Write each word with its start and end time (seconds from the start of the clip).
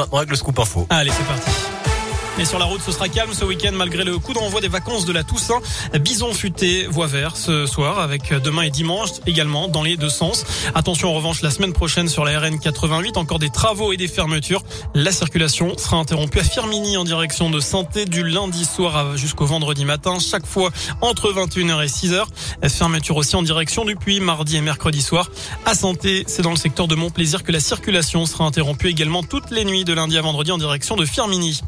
maintenant 0.00 0.18
avec 0.18 0.30
le 0.30 0.36
scoop 0.36 0.58
info. 0.58 0.86
Allez, 0.90 1.10
c'est 1.10 1.26
parti. 1.26 1.50
Et 2.38 2.44
sur 2.46 2.58
la 2.58 2.64
route, 2.64 2.80
ce 2.80 2.92
sera 2.92 3.08
calme 3.08 3.34
ce 3.34 3.44
week-end 3.44 3.72
malgré 3.72 4.02
le 4.02 4.18
coup 4.18 4.32
d'envoi 4.32 4.60
des 4.60 4.68
vacances 4.68 5.04
de 5.04 5.12
la 5.12 5.24
Toussaint. 5.24 5.60
Bison 6.00 6.32
futé, 6.32 6.86
voie 6.86 7.06
vert 7.06 7.36
ce 7.36 7.66
soir 7.66 7.98
avec 7.98 8.32
demain 8.32 8.62
et 8.62 8.70
dimanche 8.70 9.10
également 9.26 9.68
dans 9.68 9.82
les 9.82 9.96
deux 9.96 10.08
sens. 10.08 10.46
Attention 10.74 11.10
en 11.10 11.14
revanche 11.14 11.42
la 11.42 11.50
semaine 11.50 11.74
prochaine 11.74 12.08
sur 12.08 12.24
la 12.24 12.38
RN 12.38 12.58
88, 12.58 13.18
encore 13.18 13.38
des 13.38 13.50
travaux 13.50 13.92
et 13.92 13.98
des 13.98 14.08
fermetures. 14.08 14.62
La 14.94 15.12
circulation 15.12 15.76
sera 15.76 15.98
interrompue 15.98 16.38
à 16.38 16.44
Firmini 16.44 16.96
en 16.96 17.04
direction 17.04 17.50
de 17.50 17.60
Santé 17.60 18.06
du 18.06 18.26
lundi 18.26 18.64
soir 18.64 19.16
jusqu'au 19.18 19.44
vendredi 19.44 19.84
matin, 19.84 20.16
chaque 20.18 20.46
fois 20.46 20.70
entre 21.02 21.32
21h 21.32 21.84
et 21.84 21.88
6h. 21.88 22.24
Fermeture 22.70 23.16
aussi 23.16 23.36
en 23.36 23.42
direction 23.42 23.84
du 23.84 23.96
Puy 23.96 24.20
mardi 24.20 24.56
et 24.56 24.62
mercredi 24.62 25.02
soir. 25.02 25.30
À 25.66 25.74
Santé, 25.74 26.24
c'est 26.26 26.42
dans 26.42 26.50
le 26.50 26.56
secteur 26.56 26.88
de 26.88 26.94
Montplaisir 26.94 27.42
que 27.42 27.52
la 27.52 27.60
circulation 27.60 28.24
sera 28.24 28.44
interrompue 28.44 28.88
également 28.88 29.22
toutes 29.22 29.50
les 29.50 29.66
nuits 29.66 29.84
de 29.84 29.92
lundi 29.92 30.16
à 30.16 30.22
vendredi 30.22 30.52
en 30.52 30.58
direction 30.58 30.96
de 30.96 31.04
Firmini. 31.04 31.60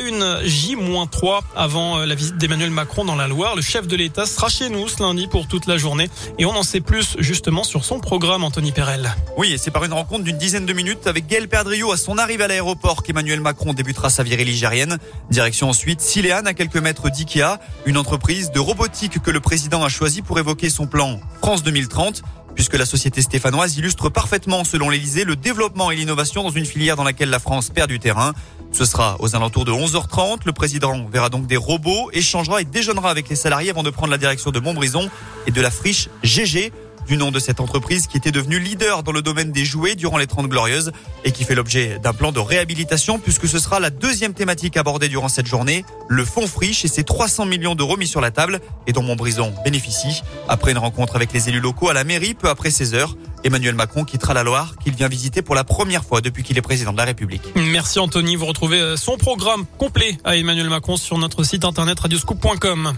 Une, 0.00 0.38
J-3 0.44 1.40
avant 1.54 1.98
euh, 1.98 2.06
la 2.06 2.14
visite 2.14 2.36
d'Emmanuel 2.36 2.70
Macron 2.70 3.04
dans 3.04 3.16
la 3.16 3.28
Loire. 3.28 3.56
Le 3.56 3.62
chef 3.62 3.86
de 3.86 3.96
l'État 3.96 4.26
sera 4.26 4.48
chez 4.48 4.68
nous 4.68 4.88
ce 4.88 5.02
lundi 5.02 5.26
pour 5.26 5.48
toute 5.48 5.66
la 5.66 5.76
journée 5.76 6.08
et 6.38 6.46
on 6.46 6.50
en 6.50 6.62
sait 6.62 6.80
plus 6.80 7.16
justement 7.18 7.64
sur 7.64 7.84
son 7.84 8.00
programme, 8.00 8.44
Anthony 8.44 8.72
Perel. 8.72 9.14
Oui, 9.36 9.52
et 9.52 9.58
c'est 9.58 9.70
par 9.70 9.84
une 9.84 9.92
rencontre 9.92 10.24
d'une 10.24 10.38
dizaine 10.38 10.66
de 10.66 10.72
minutes 10.72 11.06
avec 11.06 11.26
Gaël 11.26 11.48
Perdriau 11.48 11.92
à 11.92 11.96
son 11.96 12.18
arrivée 12.18 12.44
à 12.44 12.48
l'aéroport 12.48 13.02
qu'Emmanuel 13.02 13.40
Macron 13.40 13.72
débutera 13.72 14.10
sa 14.10 14.22
virée 14.22 14.44
ligérienne. 14.44 14.98
Direction 15.30 15.68
ensuite 15.68 16.00
Siléane 16.00 16.46
à 16.46 16.54
quelques 16.54 16.76
mètres 16.76 17.10
d'IKEA, 17.10 17.58
une 17.86 17.96
entreprise 17.96 18.50
de 18.50 18.60
robotique 18.60 19.22
que 19.22 19.30
le 19.30 19.40
président 19.40 19.82
a 19.84 19.88
choisi 19.88 20.22
pour 20.22 20.38
évoquer 20.38 20.70
son 20.70 20.86
plan 20.86 21.20
France 21.40 21.62
2030 21.62 22.22
puisque 22.56 22.76
la 22.76 22.86
société 22.86 23.22
stéphanoise 23.22 23.76
illustre 23.76 24.08
parfaitement, 24.08 24.64
selon 24.64 24.88
l'Elysée, 24.88 25.24
le 25.24 25.36
développement 25.36 25.92
et 25.92 25.96
l'innovation 25.96 26.42
dans 26.42 26.50
une 26.50 26.64
filière 26.64 26.96
dans 26.96 27.04
laquelle 27.04 27.28
la 27.28 27.38
France 27.38 27.68
perd 27.70 27.88
du 27.88 28.00
terrain. 28.00 28.32
Ce 28.76 28.84
sera 28.84 29.16
aux 29.20 29.34
alentours 29.34 29.64
de 29.64 29.72
11h30. 29.72 30.40
Le 30.44 30.52
président 30.52 31.06
verra 31.10 31.30
donc 31.30 31.46
des 31.46 31.56
robots, 31.56 32.10
échangera 32.12 32.60
et 32.60 32.66
déjeunera 32.66 33.08
avec 33.08 33.30
les 33.30 33.34
salariés 33.34 33.70
avant 33.70 33.82
de 33.82 33.88
prendre 33.88 34.10
la 34.10 34.18
direction 34.18 34.50
de 34.50 34.60
Montbrison 34.60 35.08
et 35.46 35.50
de 35.50 35.62
la 35.62 35.70
friche 35.70 36.10
GG 36.22 36.72
du 37.08 37.16
nom 37.16 37.30
de 37.30 37.38
cette 37.38 37.60
entreprise 37.60 38.06
qui 38.06 38.18
était 38.18 38.32
devenue 38.32 38.58
leader 38.58 39.02
dans 39.02 39.12
le 39.12 39.22
domaine 39.22 39.50
des 39.50 39.64
jouets 39.64 39.94
durant 39.94 40.18
les 40.18 40.26
30 40.26 40.48
glorieuses 40.48 40.92
et 41.24 41.32
qui 41.32 41.44
fait 41.44 41.54
l'objet 41.54 41.98
d'un 42.00 42.12
plan 42.12 42.32
de 42.32 42.38
réhabilitation 42.38 43.18
puisque 43.18 43.48
ce 43.48 43.58
sera 43.58 43.80
la 43.80 43.88
deuxième 43.88 44.34
thématique 44.34 44.76
abordée 44.76 45.08
durant 45.08 45.28
cette 45.28 45.46
journée, 45.46 45.82
le 46.08 46.26
fonds 46.26 46.46
friche 46.46 46.84
et 46.84 46.88
ses 46.88 47.02
300 47.02 47.46
millions 47.46 47.76
d'euros 47.76 47.96
mis 47.96 48.06
sur 48.06 48.20
la 48.20 48.30
table 48.30 48.60
et 48.86 48.92
dont 48.92 49.02
Montbrison 49.02 49.54
bénéficie. 49.64 50.20
Après 50.50 50.72
une 50.72 50.78
rencontre 50.78 51.16
avec 51.16 51.32
les 51.32 51.48
élus 51.48 51.60
locaux 51.60 51.88
à 51.88 51.94
la 51.94 52.04
mairie 52.04 52.34
peu 52.34 52.50
après 52.50 52.70
16 52.70 52.94
heures, 52.94 53.16
Emmanuel 53.46 53.76
Macron 53.76 54.04
quittera 54.04 54.34
la 54.34 54.42
Loire 54.42 54.74
qu'il 54.82 54.94
vient 54.94 55.06
visiter 55.06 55.40
pour 55.40 55.54
la 55.54 55.62
première 55.62 56.04
fois 56.04 56.20
depuis 56.20 56.42
qu'il 56.42 56.58
est 56.58 56.62
président 56.62 56.92
de 56.92 56.98
la 56.98 57.04
République. 57.04 57.42
Merci 57.54 58.00
Anthony, 58.00 58.34
vous 58.34 58.46
retrouvez 58.46 58.80
euh, 58.80 58.96
son 58.96 59.16
programme 59.16 59.64
complet 59.78 60.18
à 60.24 60.36
Emmanuel 60.36 60.68
Macron 60.68 60.96
sur 60.96 61.16
notre 61.16 61.44
site 61.44 61.64
internet 61.64 62.00
radioscoop.com. 62.00 62.94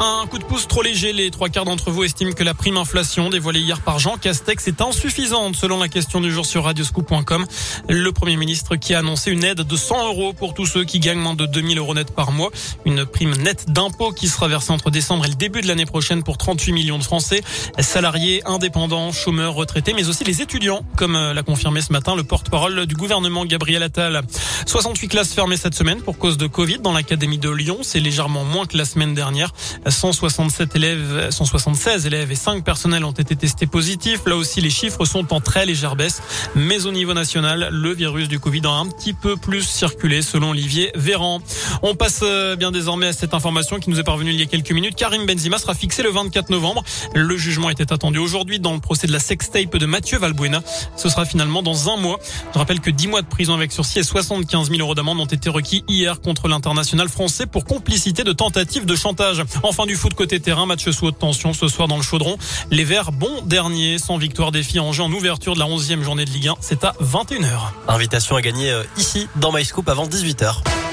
Un 0.00 0.26
coup 0.28 0.38
de 0.38 0.44
pouce 0.44 0.68
trop 0.68 0.82
léger. 0.82 1.12
Les 1.12 1.32
trois 1.32 1.48
quarts 1.48 1.64
d'entre 1.64 1.90
vous 1.90 2.04
estiment 2.04 2.30
que 2.30 2.44
la 2.44 2.54
prime 2.54 2.76
inflation 2.76 3.30
dévoilée 3.30 3.58
hier 3.58 3.80
par 3.80 3.98
Jean 3.98 4.16
Castex 4.16 4.68
est 4.68 4.80
insuffisante 4.80 5.56
selon 5.56 5.80
la 5.80 5.88
question 5.88 6.20
du 6.20 6.30
jour 6.30 6.46
sur 6.46 6.64
radioscoop.com. 6.64 7.44
Le 7.88 8.12
premier 8.12 8.36
ministre 8.36 8.76
qui 8.76 8.94
a 8.94 9.00
annoncé 9.00 9.32
une 9.32 9.42
aide 9.42 9.62
de 9.62 9.76
100 9.76 10.06
euros 10.06 10.32
pour 10.32 10.54
tous 10.54 10.66
ceux 10.66 10.84
qui 10.84 11.00
gagnent 11.00 11.18
moins 11.18 11.34
de 11.34 11.46
2000 11.46 11.78
euros 11.78 11.94
net 11.94 12.14
par 12.14 12.30
mois. 12.30 12.50
Une 12.84 13.06
prime 13.06 13.34
nette 13.38 13.72
d'impôt 13.72 14.12
qui 14.12 14.28
sera 14.28 14.46
versée 14.46 14.70
entre 14.70 14.90
décembre 14.90 15.24
et 15.24 15.28
le 15.28 15.34
début 15.34 15.62
de 15.62 15.66
l'année 15.66 15.86
prochaine 15.86 16.22
pour 16.22 16.38
38 16.38 16.72
millions 16.72 16.98
de 16.98 17.04
Français. 17.04 17.42
Salariés, 17.80 18.42
indépendants, 18.46 19.10
chômeurs, 19.10 19.54
retraités, 19.54 19.94
mais 19.94 20.08
aussi 20.08 20.22
les 20.22 20.42
étudiants, 20.42 20.84
comme 20.96 21.16
euh, 21.16 21.34
l'a 21.34 21.42
confirmé 21.42 21.80
ce 21.80 21.92
matin 21.92 22.14
le 22.14 22.22
porte-parole 22.22 22.86
du 22.86 22.94
gouvernement 22.94 23.44
Gabriel 23.44 23.82
Attal. 23.82 24.22
68 24.66 25.08
classes 25.08 25.32
fermées 25.34 25.56
cette 25.56 25.74
semaine 25.74 26.02
pour 26.02 26.18
cause 26.18 26.36
de 26.36 26.46
Covid 26.46 26.78
dans 26.78 26.92
l'académie 26.92 27.38
de 27.38 27.50
Lyon. 27.50 27.78
C'est 27.82 28.00
légèrement 28.00 28.44
moins 28.44 28.66
que 28.66 28.76
la 28.76 28.84
semaine 28.84 29.14
dernière. 29.14 29.52
167 29.90 30.76
élèves, 30.76 31.30
176 31.30 32.06
élèves 32.06 32.30
et 32.30 32.34
5 32.34 32.64
personnels 32.64 33.04
ont 33.04 33.12
été 33.12 33.36
testés 33.36 33.66
positifs. 33.66 34.22
Là 34.26 34.36
aussi, 34.36 34.60
les 34.60 34.70
chiffres 34.70 35.04
sont 35.04 35.32
en 35.32 35.40
très 35.40 35.66
légère 35.66 35.96
baisse. 35.96 36.22
Mais 36.54 36.86
au 36.86 36.92
niveau 36.92 37.14
national, 37.14 37.68
le 37.70 37.92
virus 37.92 38.28
du 38.28 38.38
Covid 38.38 38.62
a 38.64 38.70
un 38.70 38.86
petit 38.86 39.12
peu 39.12 39.36
plus 39.36 39.62
circulé 39.62 40.22
selon 40.22 40.50
Olivier 40.50 40.90
Véran. 40.94 41.40
On 41.82 41.94
passe 41.94 42.20
euh, 42.22 42.56
bien 42.56 42.70
désormais 42.70 43.08
à 43.08 43.12
cette 43.12 43.34
information 43.34 43.78
qui 43.78 43.90
nous 43.90 44.00
est 44.00 44.04
parvenue 44.04 44.30
il 44.30 44.38
y 44.38 44.42
a 44.42 44.46
quelques 44.46 44.72
minutes. 44.72 44.96
Karim 44.96 45.26
Benzima 45.26 45.58
sera 45.58 45.74
fixé 45.74 46.02
le 46.02 46.10
24 46.10 46.50
novembre. 46.50 46.82
Le 47.14 47.36
jugement 47.36 47.70
était 47.70 47.92
attendu 47.92 48.18
aujourd'hui 48.18 48.60
dans 48.60 48.74
le 48.74 48.80
procès 48.80 49.06
de 49.06 49.12
la 49.12 49.20
sextape 49.20 49.76
de 49.76 49.86
Mathieu 49.86 50.18
Valbuena. 50.18 50.62
Ce 50.96 51.08
sera 51.08 51.24
finalement 51.24 51.62
dans 51.62 51.90
un 51.90 51.96
mois. 51.96 52.18
Je 52.52 52.58
rappelle 52.58 52.80
que 52.80 52.90
10 52.90 53.08
mois 53.08 53.22
de 53.22 53.26
prison 53.26 53.54
avec 53.54 53.72
sursis 53.72 54.00
et 54.00 54.02
75 54.02 54.70
000 54.70 54.80
euros 54.80 54.94
d'amende 54.94 55.20
ont 55.20 55.26
été 55.26 55.48
requis 55.48 55.84
hier 55.88 56.20
contre 56.20 56.48
l'international 56.48 57.08
français 57.08 57.46
pour 57.46 57.64
complicité 57.64 58.24
de 58.24 58.32
tentative 58.32 58.86
de 58.86 58.96
chantage. 58.96 59.42
Fin 59.78 59.86
du 59.86 59.94
foot 59.94 60.12
côté 60.14 60.40
terrain, 60.40 60.66
match 60.66 60.90
sous 60.90 61.06
haute 61.06 61.20
tension 61.20 61.52
ce 61.52 61.68
soir 61.68 61.86
dans 61.86 61.96
le 61.96 62.02
chaudron. 62.02 62.36
Les 62.72 62.82
Verts, 62.82 63.12
bon 63.12 63.42
dernier, 63.42 63.98
sans 63.98 64.18
victoire 64.18 64.50
défi 64.50 64.80
en 64.80 64.92
jeu 64.92 65.04
en 65.04 65.12
ouverture 65.12 65.54
de 65.54 65.60
la 65.60 65.66
11e 65.66 66.02
journée 66.02 66.24
de 66.24 66.30
Ligue 66.30 66.48
1. 66.48 66.56
C'est 66.60 66.82
à 66.82 66.96
21h. 67.00 67.60
Invitation 67.86 68.34
à 68.34 68.42
gagner 68.42 68.72
euh, 68.72 68.82
ici 68.96 69.28
dans 69.36 69.52
MyScoop 69.52 69.88
avant 69.88 70.08
18h. 70.08 70.87